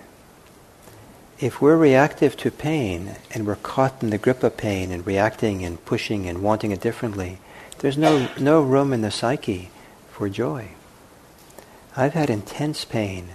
[1.40, 5.64] if we're reactive to pain and we're caught in the grip of pain and reacting
[5.64, 7.38] and pushing and wanting it differently,
[7.80, 9.70] there's no, no room in the psyche
[10.12, 10.70] for joy.
[11.96, 13.30] I've had intense pain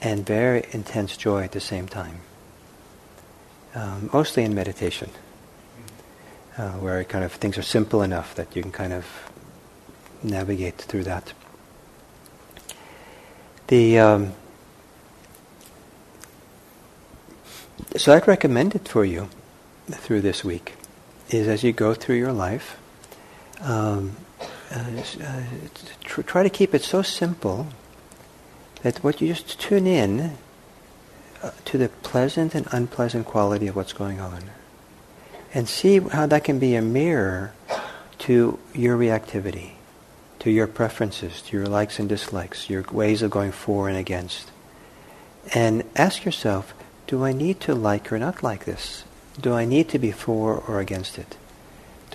[0.00, 2.20] and very intense joy at the same time,
[3.74, 5.10] um, mostly in meditation,
[6.58, 9.06] uh, where kind of things are simple enough that you can kind of
[10.22, 11.32] navigate through that.
[13.68, 14.32] The um,
[17.96, 19.30] So I'd recommend it for you
[19.88, 20.74] through this week,
[21.30, 22.76] is as you go through your life,
[23.60, 24.16] um,
[24.70, 24.84] uh,
[25.22, 25.42] uh,
[26.02, 27.68] tr- try to keep it so simple
[28.82, 30.36] that what you just tune in
[31.42, 34.44] uh, to the pleasant and unpleasant quality of what's going on,
[35.54, 37.52] and see how that can be a mirror
[38.18, 39.72] to your reactivity,
[40.38, 44.50] to your preferences, to your likes and dislikes, your ways of going for and against,
[45.54, 46.74] and ask yourself
[47.06, 49.04] do I need to like or not like this?
[49.40, 51.36] Do I need to be for or against it?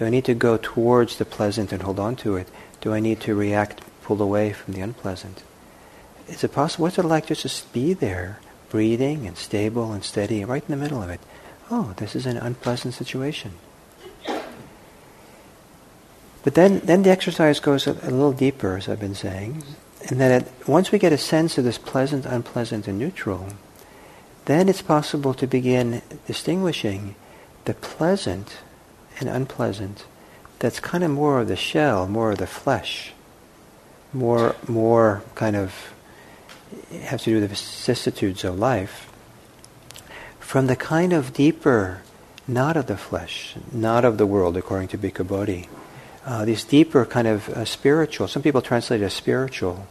[0.01, 2.47] Do I need to go towards the pleasant and hold on to it?
[2.81, 5.43] Do I need to react, pull away from the unpleasant?
[6.27, 6.81] Is it possible?
[6.81, 8.39] What's it like just to be there,
[8.71, 11.19] breathing and stable and steady, right in the middle of it?
[11.69, 13.51] Oh, this is an unpleasant situation.
[16.43, 19.63] But then, then the exercise goes a, a little deeper, as I've been saying,
[20.09, 23.49] and that it, once we get a sense of this pleasant, unpleasant, and neutral,
[24.45, 27.13] then it's possible to begin distinguishing
[27.65, 28.57] the pleasant
[29.19, 30.05] and unpleasant
[30.61, 33.13] that's kind of more of the shell, more of the flesh,
[34.13, 35.73] more, more kind of
[37.03, 39.11] has to do with the vicissitudes of life,
[40.39, 42.03] from the kind of deeper
[42.47, 45.67] not of the flesh, not of the world, according to Bhikkhu Bodhi.
[46.25, 49.87] Uh, these deeper kind of uh, spiritual, some people translate as spiritual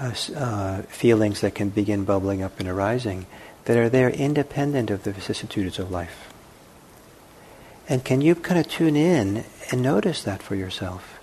[0.00, 3.26] uh, uh, feelings that can begin bubbling up and arising,
[3.66, 6.32] that are there independent of the vicissitudes of life.
[7.90, 11.18] And can you kind of tune in and notice that for yourself?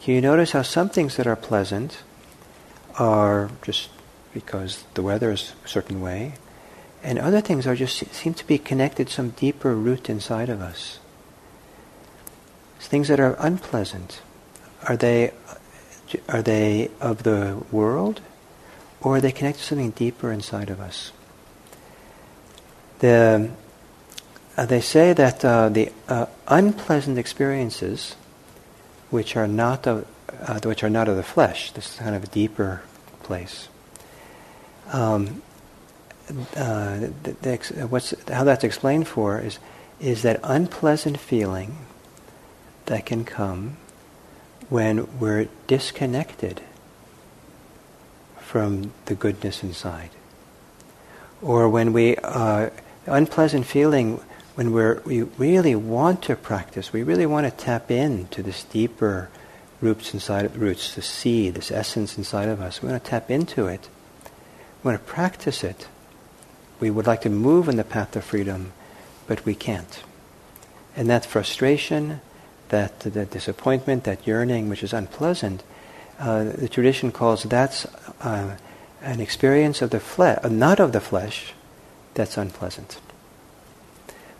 [0.00, 1.98] Can you notice how some things that are pleasant
[2.98, 3.90] are just
[4.32, 6.34] because the weather is a certain way,
[7.02, 10.98] and other things are just seem to be connected some deeper root inside of us.
[12.80, 14.20] Things that are unpleasant,
[14.88, 15.32] are they
[16.28, 18.20] are they of the world,
[19.00, 21.12] or are they connected to something deeper inside of us?
[23.00, 23.50] The
[24.56, 28.16] uh, they say that uh, the uh, unpleasant experiences,
[29.10, 30.06] which are not of
[30.46, 32.82] uh, which are not of the flesh, this is kind of a deeper
[33.22, 33.68] place,
[34.92, 35.42] um,
[36.56, 39.58] uh, the, the, what's, how that's explained for is,
[40.00, 41.76] is that unpleasant feeling
[42.86, 43.76] that can come
[44.68, 46.60] when we're disconnected
[48.40, 50.10] from the goodness inside.
[51.40, 52.70] Or when we, uh,
[53.06, 54.20] unpleasant feeling
[54.56, 59.30] when we're, we really want to practice, we really want to tap into this deeper
[59.80, 62.82] roots inside, of roots, the seed, this essence inside of us.
[62.82, 63.88] We want to tap into it
[64.86, 65.88] we want to practice it.
[66.78, 68.72] We would like to move in the path of freedom,
[69.26, 70.00] but we can't.
[70.94, 72.20] And that frustration,
[72.68, 75.64] that, that disappointment, that yearning, which is unpleasant,
[76.20, 77.84] uh, the tradition calls that's
[78.20, 78.56] uh,
[79.02, 81.52] an experience of the flesh, uh, not of the flesh,
[82.14, 83.00] that's unpleasant.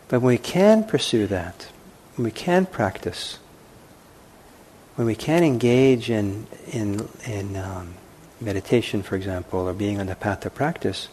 [0.08, 1.68] But when we can pursue that,
[2.16, 3.38] when we can practice,
[4.94, 7.94] when we can engage in, in, in um,
[8.40, 11.08] meditation, for example, or being on the path of practice,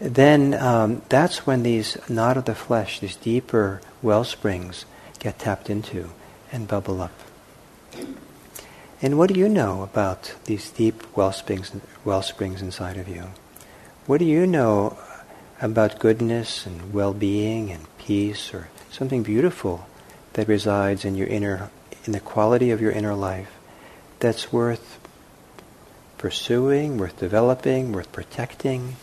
[0.00, 4.84] then um, that's when these not of the flesh, these deeper well springs,
[5.18, 6.10] get tapped into
[6.52, 7.12] and bubble up.
[9.02, 11.72] And what do you know about these deep well springs,
[12.04, 13.24] well springs inside of you?
[14.06, 14.98] What do you know
[15.60, 19.86] about goodness and well-being and peace, or something beautiful
[20.32, 21.70] that resides in your inner,
[22.04, 23.52] in the quality of your inner life,
[24.18, 24.98] that's worth
[26.18, 28.96] pursuing, worth developing, worth protecting,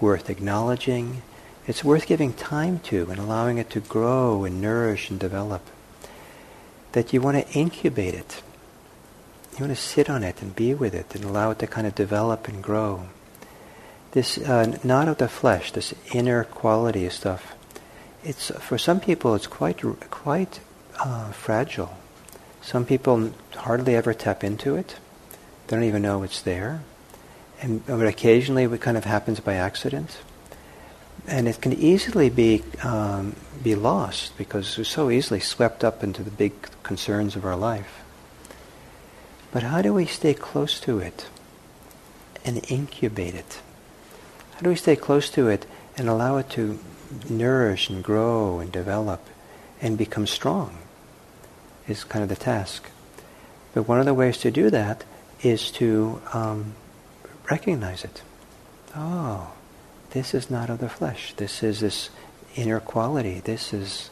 [0.00, 1.22] worth acknowledging.
[1.66, 5.62] It's worth giving time to and allowing it to grow and nourish and develop.
[6.92, 8.42] That you want to incubate it.
[9.52, 11.86] You want to sit on it and be with it and allow it to kind
[11.86, 13.08] of develop and grow.
[14.12, 17.54] This uh, not of the flesh, this inner quality of stuff.
[18.24, 20.60] It's for some people it's quite quite
[20.98, 21.96] uh, fragile.
[22.60, 24.96] Some people hardly ever tap into it
[25.68, 26.80] they don't even know it's there.
[27.60, 30.18] And but occasionally it kind of happens by accident.
[31.26, 36.22] And it can easily be um, be lost because we're so easily swept up into
[36.22, 38.02] the big concerns of our life.
[39.52, 41.26] But how do we stay close to it
[42.44, 43.60] and incubate it?
[44.54, 45.66] How do we stay close to it
[45.98, 46.78] and allow it to
[47.28, 49.24] nourish and grow and develop
[49.80, 50.78] and become strong?
[51.86, 52.90] Is kind of the task.
[53.72, 55.04] But one of the ways to do that
[55.42, 56.74] is to um,
[57.50, 58.22] recognize it.
[58.94, 59.52] Oh,
[60.10, 61.34] this is not of the flesh.
[61.34, 62.10] This is this
[62.56, 63.40] inner quality.
[63.40, 64.10] This is.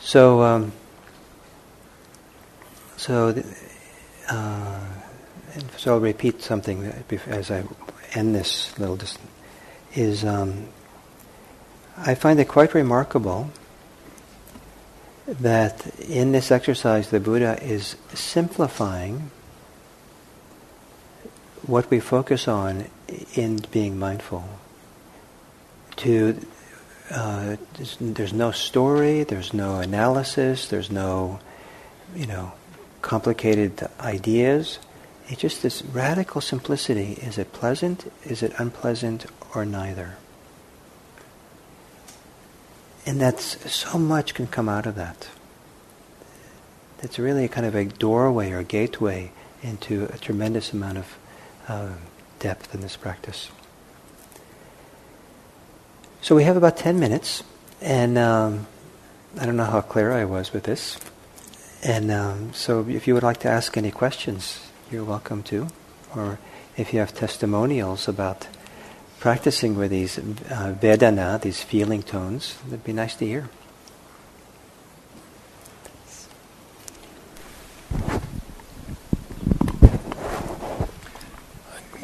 [0.00, 0.72] So, um,
[2.96, 3.42] so,
[4.28, 4.80] uh,
[5.76, 6.84] so I'll repeat something
[7.26, 7.64] as I
[8.16, 8.96] end this little.
[8.96, 9.18] Dis-
[9.94, 10.66] is um,
[11.96, 13.50] I find it quite remarkable
[15.26, 19.30] that in this exercise the Buddha is simplifying
[21.66, 22.86] what we focus on
[23.34, 24.44] in being mindful.
[25.96, 26.38] To
[27.10, 31.40] uh, there's, there's no story, there's no analysis, there's no,
[32.14, 32.52] you know,
[33.00, 34.78] complicated ideas.
[35.28, 37.14] It's just this radical simplicity.
[37.14, 38.12] Is it pleasant?
[38.24, 39.26] Is it unpleasant?
[39.54, 40.16] Or neither?
[43.04, 45.28] And that's so much can come out of that.
[47.02, 49.30] It's really kind of a doorway or a gateway
[49.62, 51.18] into a tremendous amount of
[51.68, 51.92] uh,
[52.38, 53.50] depth in this practice.
[56.20, 57.44] So we have about 10 minutes,
[57.80, 58.66] and um,
[59.38, 60.98] I don't know how clear I was with this.
[61.84, 65.68] And um, so if you would like to ask any questions, you're welcome to.
[66.14, 66.38] Or
[66.76, 68.48] if you have testimonials about
[69.20, 73.48] practicing with these uh, Vedana, these feeling tones, it'd be nice to hear.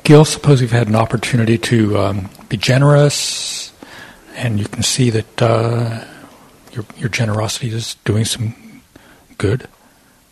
[0.05, 3.73] Gil, suppose you've had an opportunity to um, be generous,
[4.35, 6.05] and you can see that uh,
[6.73, 8.83] your your generosity is doing some
[9.39, 9.69] good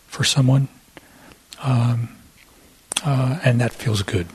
[0.07, 0.67] for someone,
[1.63, 2.09] um,
[3.05, 4.27] uh, and that feels good.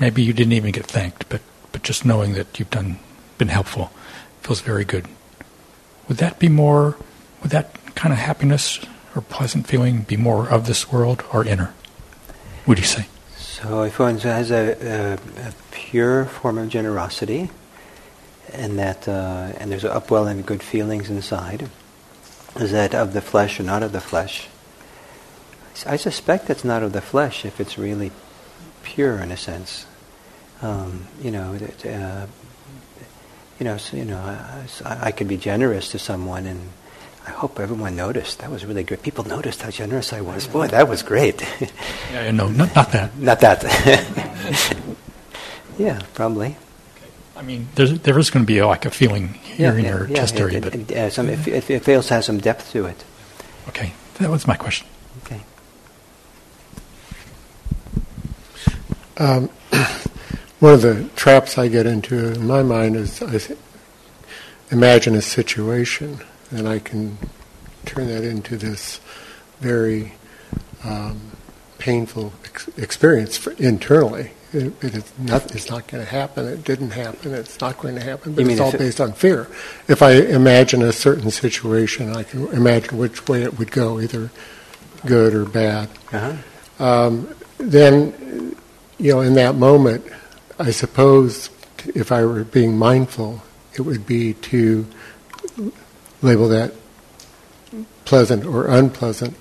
[0.00, 1.40] Maybe you didn't even get thanked, but
[1.72, 2.98] but just knowing that you've done
[3.38, 3.90] been helpful
[4.42, 5.06] feels very good.
[6.08, 6.96] Would that be more?
[7.42, 8.80] Would that kind of happiness
[9.14, 11.74] or pleasant feeling be more of this world or inner?
[12.66, 13.06] Would you say?
[13.36, 17.50] So if one has a, a, a pure form of generosity,
[18.52, 21.68] and that uh, and there's an upwelling of good feelings inside,
[22.56, 24.48] is that of the flesh or not of the flesh?
[25.86, 28.12] I suspect that's not of the flesh if it's really
[28.82, 29.86] pure in a sense.
[30.60, 32.26] Um, you know, uh,
[33.58, 36.60] you know, so, you know, I, I could be generous to someone and
[37.26, 38.40] I hope everyone noticed.
[38.40, 39.02] That was really great.
[39.02, 40.46] People noticed how generous I was.
[40.46, 41.42] Boy, that was great.
[42.12, 43.16] yeah, no, not, not that.
[43.16, 44.76] not that.
[45.78, 46.56] yeah, probably.
[47.36, 50.08] I mean, there's, there is going to be like a feeling here yeah, in your
[50.08, 50.58] yeah, chest area.
[50.58, 53.04] It, it, some, it, it, it feels has some depth to it.
[53.68, 54.86] Okay, that was my question.
[55.24, 55.40] Okay.
[59.18, 59.48] Um,
[60.60, 63.40] one of the traps I get into in my mind is I
[64.70, 67.18] imagine a situation and I can
[67.84, 69.00] turn that into this
[69.60, 70.12] very
[70.84, 71.20] um,
[71.78, 74.30] painful ex- experience for, internally.
[74.52, 76.46] It, it is not, it's not going to happen.
[76.46, 77.32] It didn't happen.
[77.32, 78.34] It's not going to happen.
[78.34, 79.48] But it's all based on fear.
[79.88, 84.30] If I imagine a certain situation, I can imagine which way it would go, either
[85.06, 85.88] good or bad.
[86.12, 86.84] Uh-huh.
[86.84, 88.54] Um, then,
[89.02, 90.06] you know, in that moment,
[90.60, 91.50] I suppose
[91.92, 93.42] if I were being mindful,
[93.74, 94.86] it would be to
[96.22, 96.72] label that
[98.04, 99.36] pleasant or unpleasant.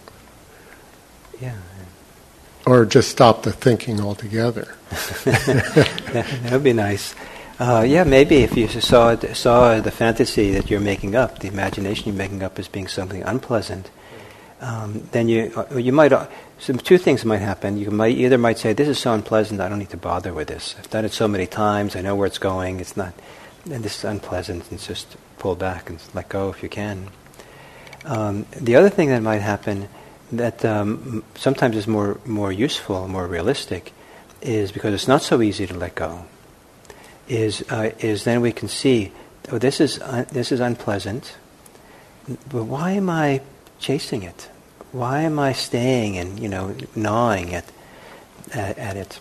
[1.39, 1.57] Yeah.
[2.65, 4.75] Or just stop the thinking altogether.
[5.25, 7.13] that would be nice.
[7.59, 12.07] Uh, yeah, maybe if you saw saw the fantasy that you're making up, the imagination
[12.07, 13.91] you're making up as being something unpleasant,
[14.61, 16.27] um, then you uh, you might uh,
[16.59, 17.77] some two things might happen.
[17.77, 20.47] You might either might say this is so unpleasant, I don't need to bother with
[20.47, 20.75] this.
[20.77, 22.79] I've done it so many times, I know where it's going.
[22.79, 23.13] It's not,
[23.65, 24.69] and this is unpleasant.
[24.69, 27.07] And just pull back and let go if you can.
[28.05, 29.89] Um, the other thing that might happen
[30.31, 33.91] that um, sometimes is more, more useful, more realistic,
[34.41, 36.25] is because it's not so easy to let go,
[37.27, 39.11] is, uh, is then we can see,
[39.51, 41.35] oh, this is, un- this is unpleasant,
[42.49, 43.41] but why am I
[43.79, 44.49] chasing it?
[44.91, 47.65] Why am I staying and, you know, gnawing at,
[48.53, 49.19] at, at it?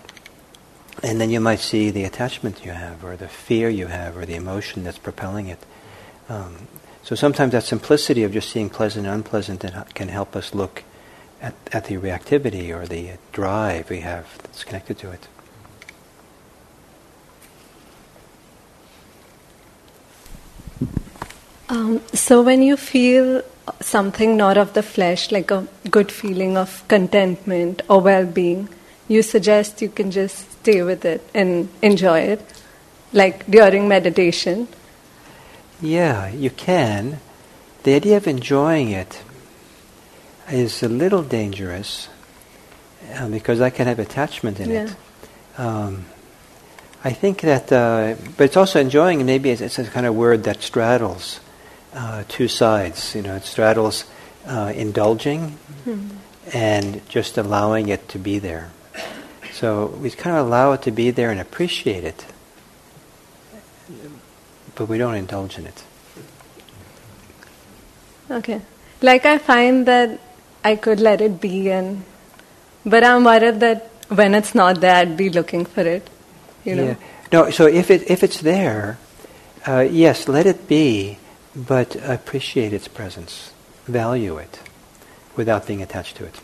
[1.02, 4.26] And then you might see the attachment you have, or the fear you have, or
[4.26, 5.64] the emotion that's propelling it.
[6.28, 6.68] Um,
[7.02, 9.64] so sometimes that simplicity of just seeing pleasant and unpleasant
[9.94, 10.84] can help us look
[11.40, 15.28] at, at the reactivity or the drive we have that's connected to it.
[21.68, 23.42] Um, so when you feel
[23.80, 28.68] something not of the flesh, like a good feeling of contentment or well-being,
[29.08, 32.40] you suggest you can just stay with it and enjoy it,
[33.12, 34.68] like during meditation.
[35.80, 37.20] Yeah, you can.
[37.82, 39.22] The idea of enjoying it
[40.50, 42.08] is a little dangerous
[43.14, 44.84] uh, because I can have attachment in yeah.
[44.84, 44.96] it.
[45.58, 46.04] Um,
[47.02, 49.24] I think that, uh, but it's also enjoying.
[49.24, 51.40] Maybe it's, it's, a kind of word that straddles
[51.94, 53.14] uh, two sides.
[53.14, 54.04] You know, it straddles
[54.46, 56.16] uh, indulging mm-hmm.
[56.52, 58.70] and just allowing it to be there.
[59.52, 62.24] So we kind of allow it to be there and appreciate it
[64.80, 65.84] but we don't indulge in it.
[68.30, 68.62] Okay.
[69.02, 70.18] Like I find that
[70.64, 72.02] I could let it be, and
[72.86, 76.08] but I'm worried that when it's not there, I'd be looking for it.
[76.64, 76.84] You know.
[76.84, 76.94] Yeah.
[77.30, 77.50] No.
[77.50, 78.96] So if it if it's there,
[79.68, 81.18] uh, yes, let it be,
[81.54, 83.52] but appreciate its presence,
[83.86, 84.60] value it,
[85.36, 86.40] without being attached to it.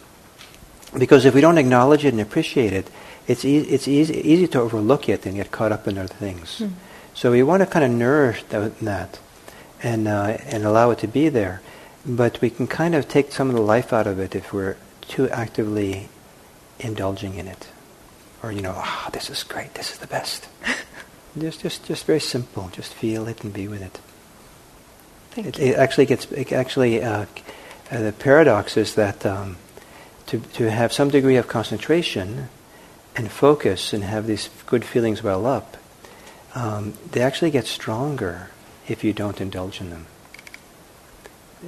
[0.97, 2.89] Because if we don't acknowledge it and appreciate it,
[3.27, 6.61] it's e- it's easy easy to overlook it and get caught up in other things.
[6.61, 6.73] Mm.
[7.15, 9.19] So we want to kind of nourish that
[9.83, 11.63] and, uh, and allow it to be there.
[12.05, 14.77] But we can kind of take some of the life out of it if we're
[15.01, 16.09] too actively
[16.79, 17.69] indulging in it.
[18.43, 20.47] Or, you know, ah, oh, this is great, this is the best.
[21.39, 22.69] just, just, just very simple.
[22.73, 23.99] Just feel it and be with it.
[25.37, 27.27] It, it actually gets, it actually, uh,
[27.91, 29.57] uh, the paradox is that um,
[30.27, 32.49] to, to have some degree of concentration
[33.15, 35.77] and focus and have these good feelings well up
[36.57, 38.49] um, they actually get stronger
[38.89, 40.07] if you don't indulge in them.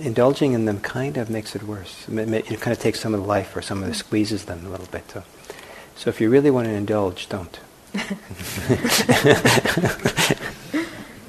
[0.01, 2.09] Indulging in them kind of makes it worse.
[2.09, 4.71] It, kind of takes some of the life or some of the squeezes them a
[4.71, 5.11] little bit.
[5.11, 5.23] So,
[5.97, 7.61] So if you really want to indulge, don't.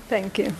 [0.07, 0.53] Thank you.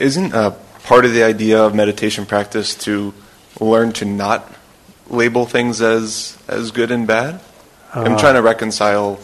[0.00, 0.52] Isn't uh,
[0.84, 3.12] part of the idea of meditation practice to
[3.60, 4.50] learn to not
[5.08, 7.34] label things as as good and bad?
[7.94, 9.20] Uh, I'm trying to reconcile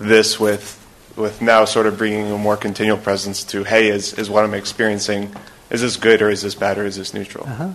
[0.00, 0.80] this with
[1.14, 4.54] with now sort of bringing a more continual presence to hey, is is what I'm
[4.54, 5.30] experiencing
[5.68, 7.44] is this good or is this bad or is this neutral?
[7.46, 7.70] Uh-huh.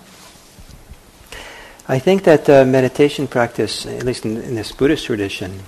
[1.88, 5.60] I think that uh, meditation practice, at least in, in this Buddhist tradition,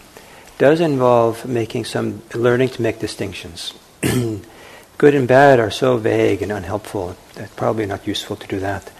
[0.57, 3.73] does involve making some learning to make distinctions.
[5.01, 8.91] good and bad are so vague and unhelpful that probably not useful to do that.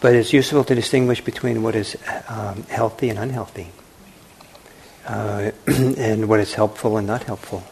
[0.00, 1.94] But it's useful to distinguish between what is
[2.26, 3.68] um, healthy and unhealthy,
[5.06, 7.64] uh, and what is helpful and not helpful.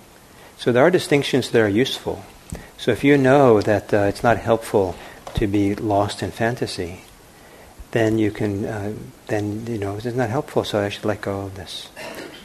[0.59, 2.23] So there are distinctions that are useful.
[2.77, 4.95] So if you know that uh, it's not helpful
[5.37, 7.01] to be lost in fantasy,
[7.93, 8.93] then you can, uh,
[9.29, 10.65] then you know it's not helpful.
[10.65, 11.89] So I should let go of this.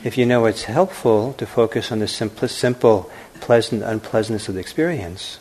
[0.02, 3.12] If you know it's helpful to focus on the simple, simple
[3.42, 5.40] pleasant unpleasantness of the experience,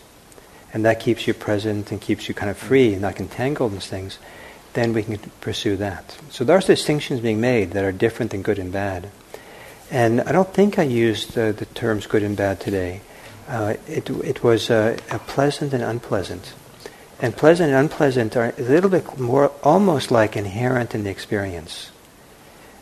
[0.72, 3.80] and that keeps you present and keeps you kind of free and not entangled in
[3.80, 4.18] things,
[4.72, 6.16] then we can pursue that.
[6.30, 9.10] So there are distinctions being made that are different than good and bad.
[9.90, 13.00] And I don't think I used uh, the terms good and bad today.
[13.48, 16.54] Uh, it, it was uh, pleasant and unpleasant.
[17.20, 21.90] And pleasant and unpleasant are a little bit more almost like inherent in the experience.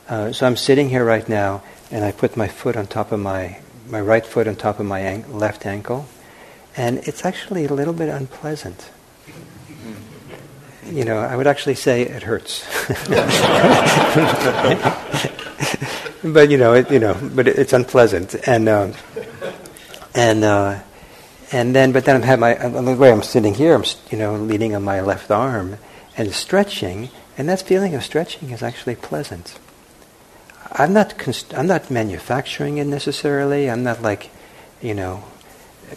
[0.09, 3.21] Uh, so I'm sitting here right now, and I put my foot on top of
[3.21, 3.59] my
[3.89, 6.07] my right foot on top of my an- left ankle,
[6.77, 8.91] and it's actually a little bit unpleasant.
[10.87, 12.67] You know, I would actually say it hurts.
[16.25, 18.95] but you know, it, you know, but it, it's unpleasant, and um,
[20.15, 20.81] and uh,
[21.53, 24.37] and then, but then I'm have my the way I'm sitting here, I'm you know
[24.37, 25.79] leaning on my left arm
[26.17, 29.59] and stretching, and that feeling of stretching is actually pleasant.
[30.73, 33.71] I'm not const- I'm not manufacturing it necessarily.
[33.71, 34.31] I'm not like,
[34.81, 35.25] you know,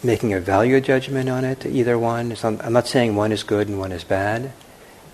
[0.02, 1.64] making a value judgment on it.
[1.64, 2.36] Either one.
[2.42, 4.52] I'm not saying one is good and one is bad.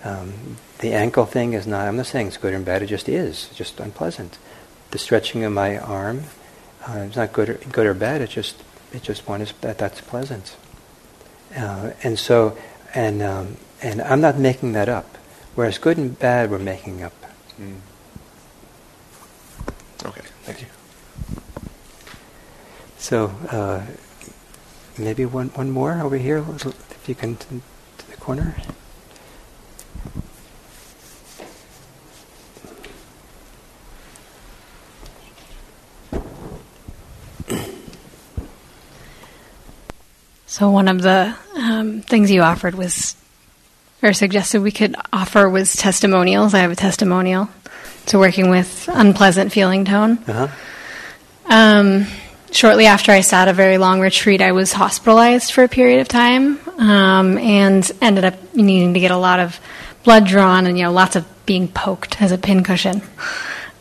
[0.04, 1.86] Um, the ankle thing is not.
[1.86, 2.82] I'm not saying it's good and bad.
[2.82, 3.46] It just is.
[3.48, 4.38] It's just unpleasant.
[4.90, 6.24] The stretching of my arm,
[6.88, 8.20] uh, it's not good or, good or bad.
[8.20, 8.56] It's just
[8.92, 10.56] it just one is that that's pleasant.
[11.56, 12.58] Uh, and so
[12.94, 15.16] and um, and I'm not making that up.
[15.54, 17.12] Whereas good and bad, we're making up.
[17.60, 17.76] Mm.
[20.04, 20.66] Okay, thank you.
[23.02, 23.84] So uh,
[24.96, 27.60] maybe one, one more over here, if you can, to,
[28.08, 28.54] the corner.
[40.46, 43.16] So one of the um, things you offered was,
[44.00, 46.54] or suggested we could offer was testimonials.
[46.54, 47.48] I have a testimonial
[48.06, 50.18] to working with unpleasant feeling tone.
[50.28, 50.48] Uh-huh.
[51.46, 52.06] Um,
[52.52, 56.08] shortly after I sat a very long retreat, I was hospitalized for a period of
[56.08, 59.58] time um, and ended up needing to get a lot of
[60.04, 63.02] blood drawn and you know lots of being poked as a pincushion.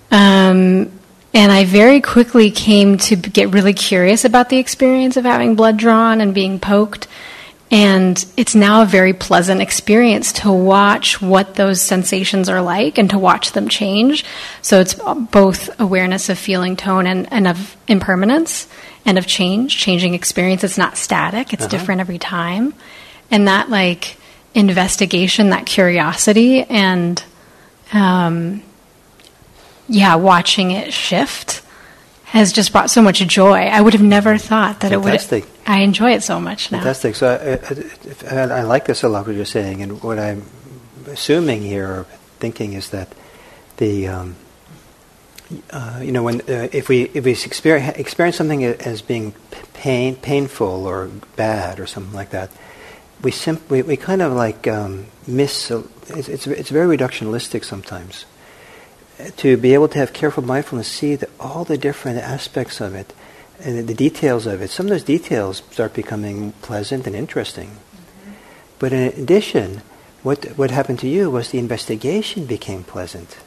[0.10, 0.92] Um,
[1.34, 5.78] and I very quickly came to get really curious about the experience of having blood
[5.78, 7.08] drawn and being poked.
[7.72, 13.10] And it's now a very pleasant experience to watch what those sensations are like and
[13.12, 14.26] to watch them change.
[14.62, 18.68] So it's both awareness of feeling tone and, and of impermanence
[19.06, 20.66] and of change, changing experience.
[20.66, 21.72] It's not static, it's uh-huh.
[21.72, 22.74] different every time.
[23.32, 24.18] And that like
[24.54, 27.24] investigation, that curiosity, and
[27.94, 28.64] um,
[29.88, 31.62] yeah, watching it shift
[32.32, 33.64] has just brought so much joy.
[33.68, 35.44] I would have never thought that Fantastic.
[35.44, 35.60] it would.
[35.68, 36.78] I enjoy it so much now.
[36.78, 37.16] Fantastic.
[37.16, 39.28] So I, I, I, like this a lot.
[39.28, 40.46] What you're saying, and what I'm
[41.08, 42.04] assuming here or
[42.40, 43.10] thinking is that
[43.78, 44.36] the um,
[45.72, 49.34] uh, you know when uh, if we if we experience, experience something as being
[49.74, 52.50] pain painful or bad or something like that,
[53.22, 55.70] we simply we kind of like um, miss.
[55.70, 58.24] it's, it's it's very reductionistic sometimes
[59.38, 63.14] to be able to have careful mindfulness, see that all the different aspects of it
[63.60, 67.70] and the details of it, some of those details start becoming pleasant and interesting.
[67.70, 68.32] Mm-hmm.
[68.80, 69.82] But in addition,
[70.24, 73.38] what, what happened to you was the investigation became pleasant.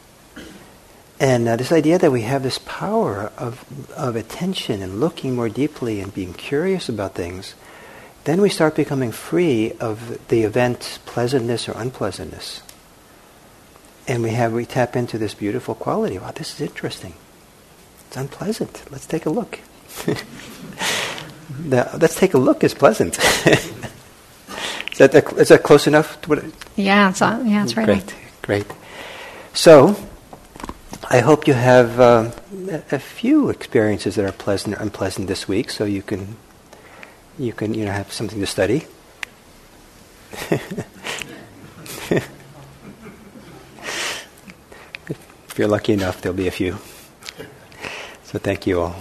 [1.20, 3.64] And uh, this idea that we have this power of,
[3.96, 7.54] of attention and looking more deeply and being curious about things,
[8.24, 12.62] then we start becoming free of the event's pleasantness or unpleasantness
[14.06, 16.18] and we have we tap into this beautiful quality.
[16.18, 17.14] Wow, this is interesting.
[18.08, 18.84] It's unpleasant.
[18.90, 19.60] Let's take a look.
[21.58, 22.64] Now, let's take a look.
[22.64, 23.18] It's pleasant.
[23.46, 23.72] is,
[24.98, 26.20] that, is that close enough?
[26.22, 26.44] To what
[26.76, 27.86] yeah, it's on, yeah, it's right.
[27.86, 28.20] Great, on.
[28.42, 28.66] great.
[29.52, 29.96] So,
[31.10, 32.30] I hope you have uh,
[32.90, 36.36] a few experiences that are pleasant or unpleasant this week, so you can
[37.38, 38.86] you can you know have something to study.
[45.54, 46.72] if you're lucky enough, there'll be a few.
[48.24, 48.96] So thank you all.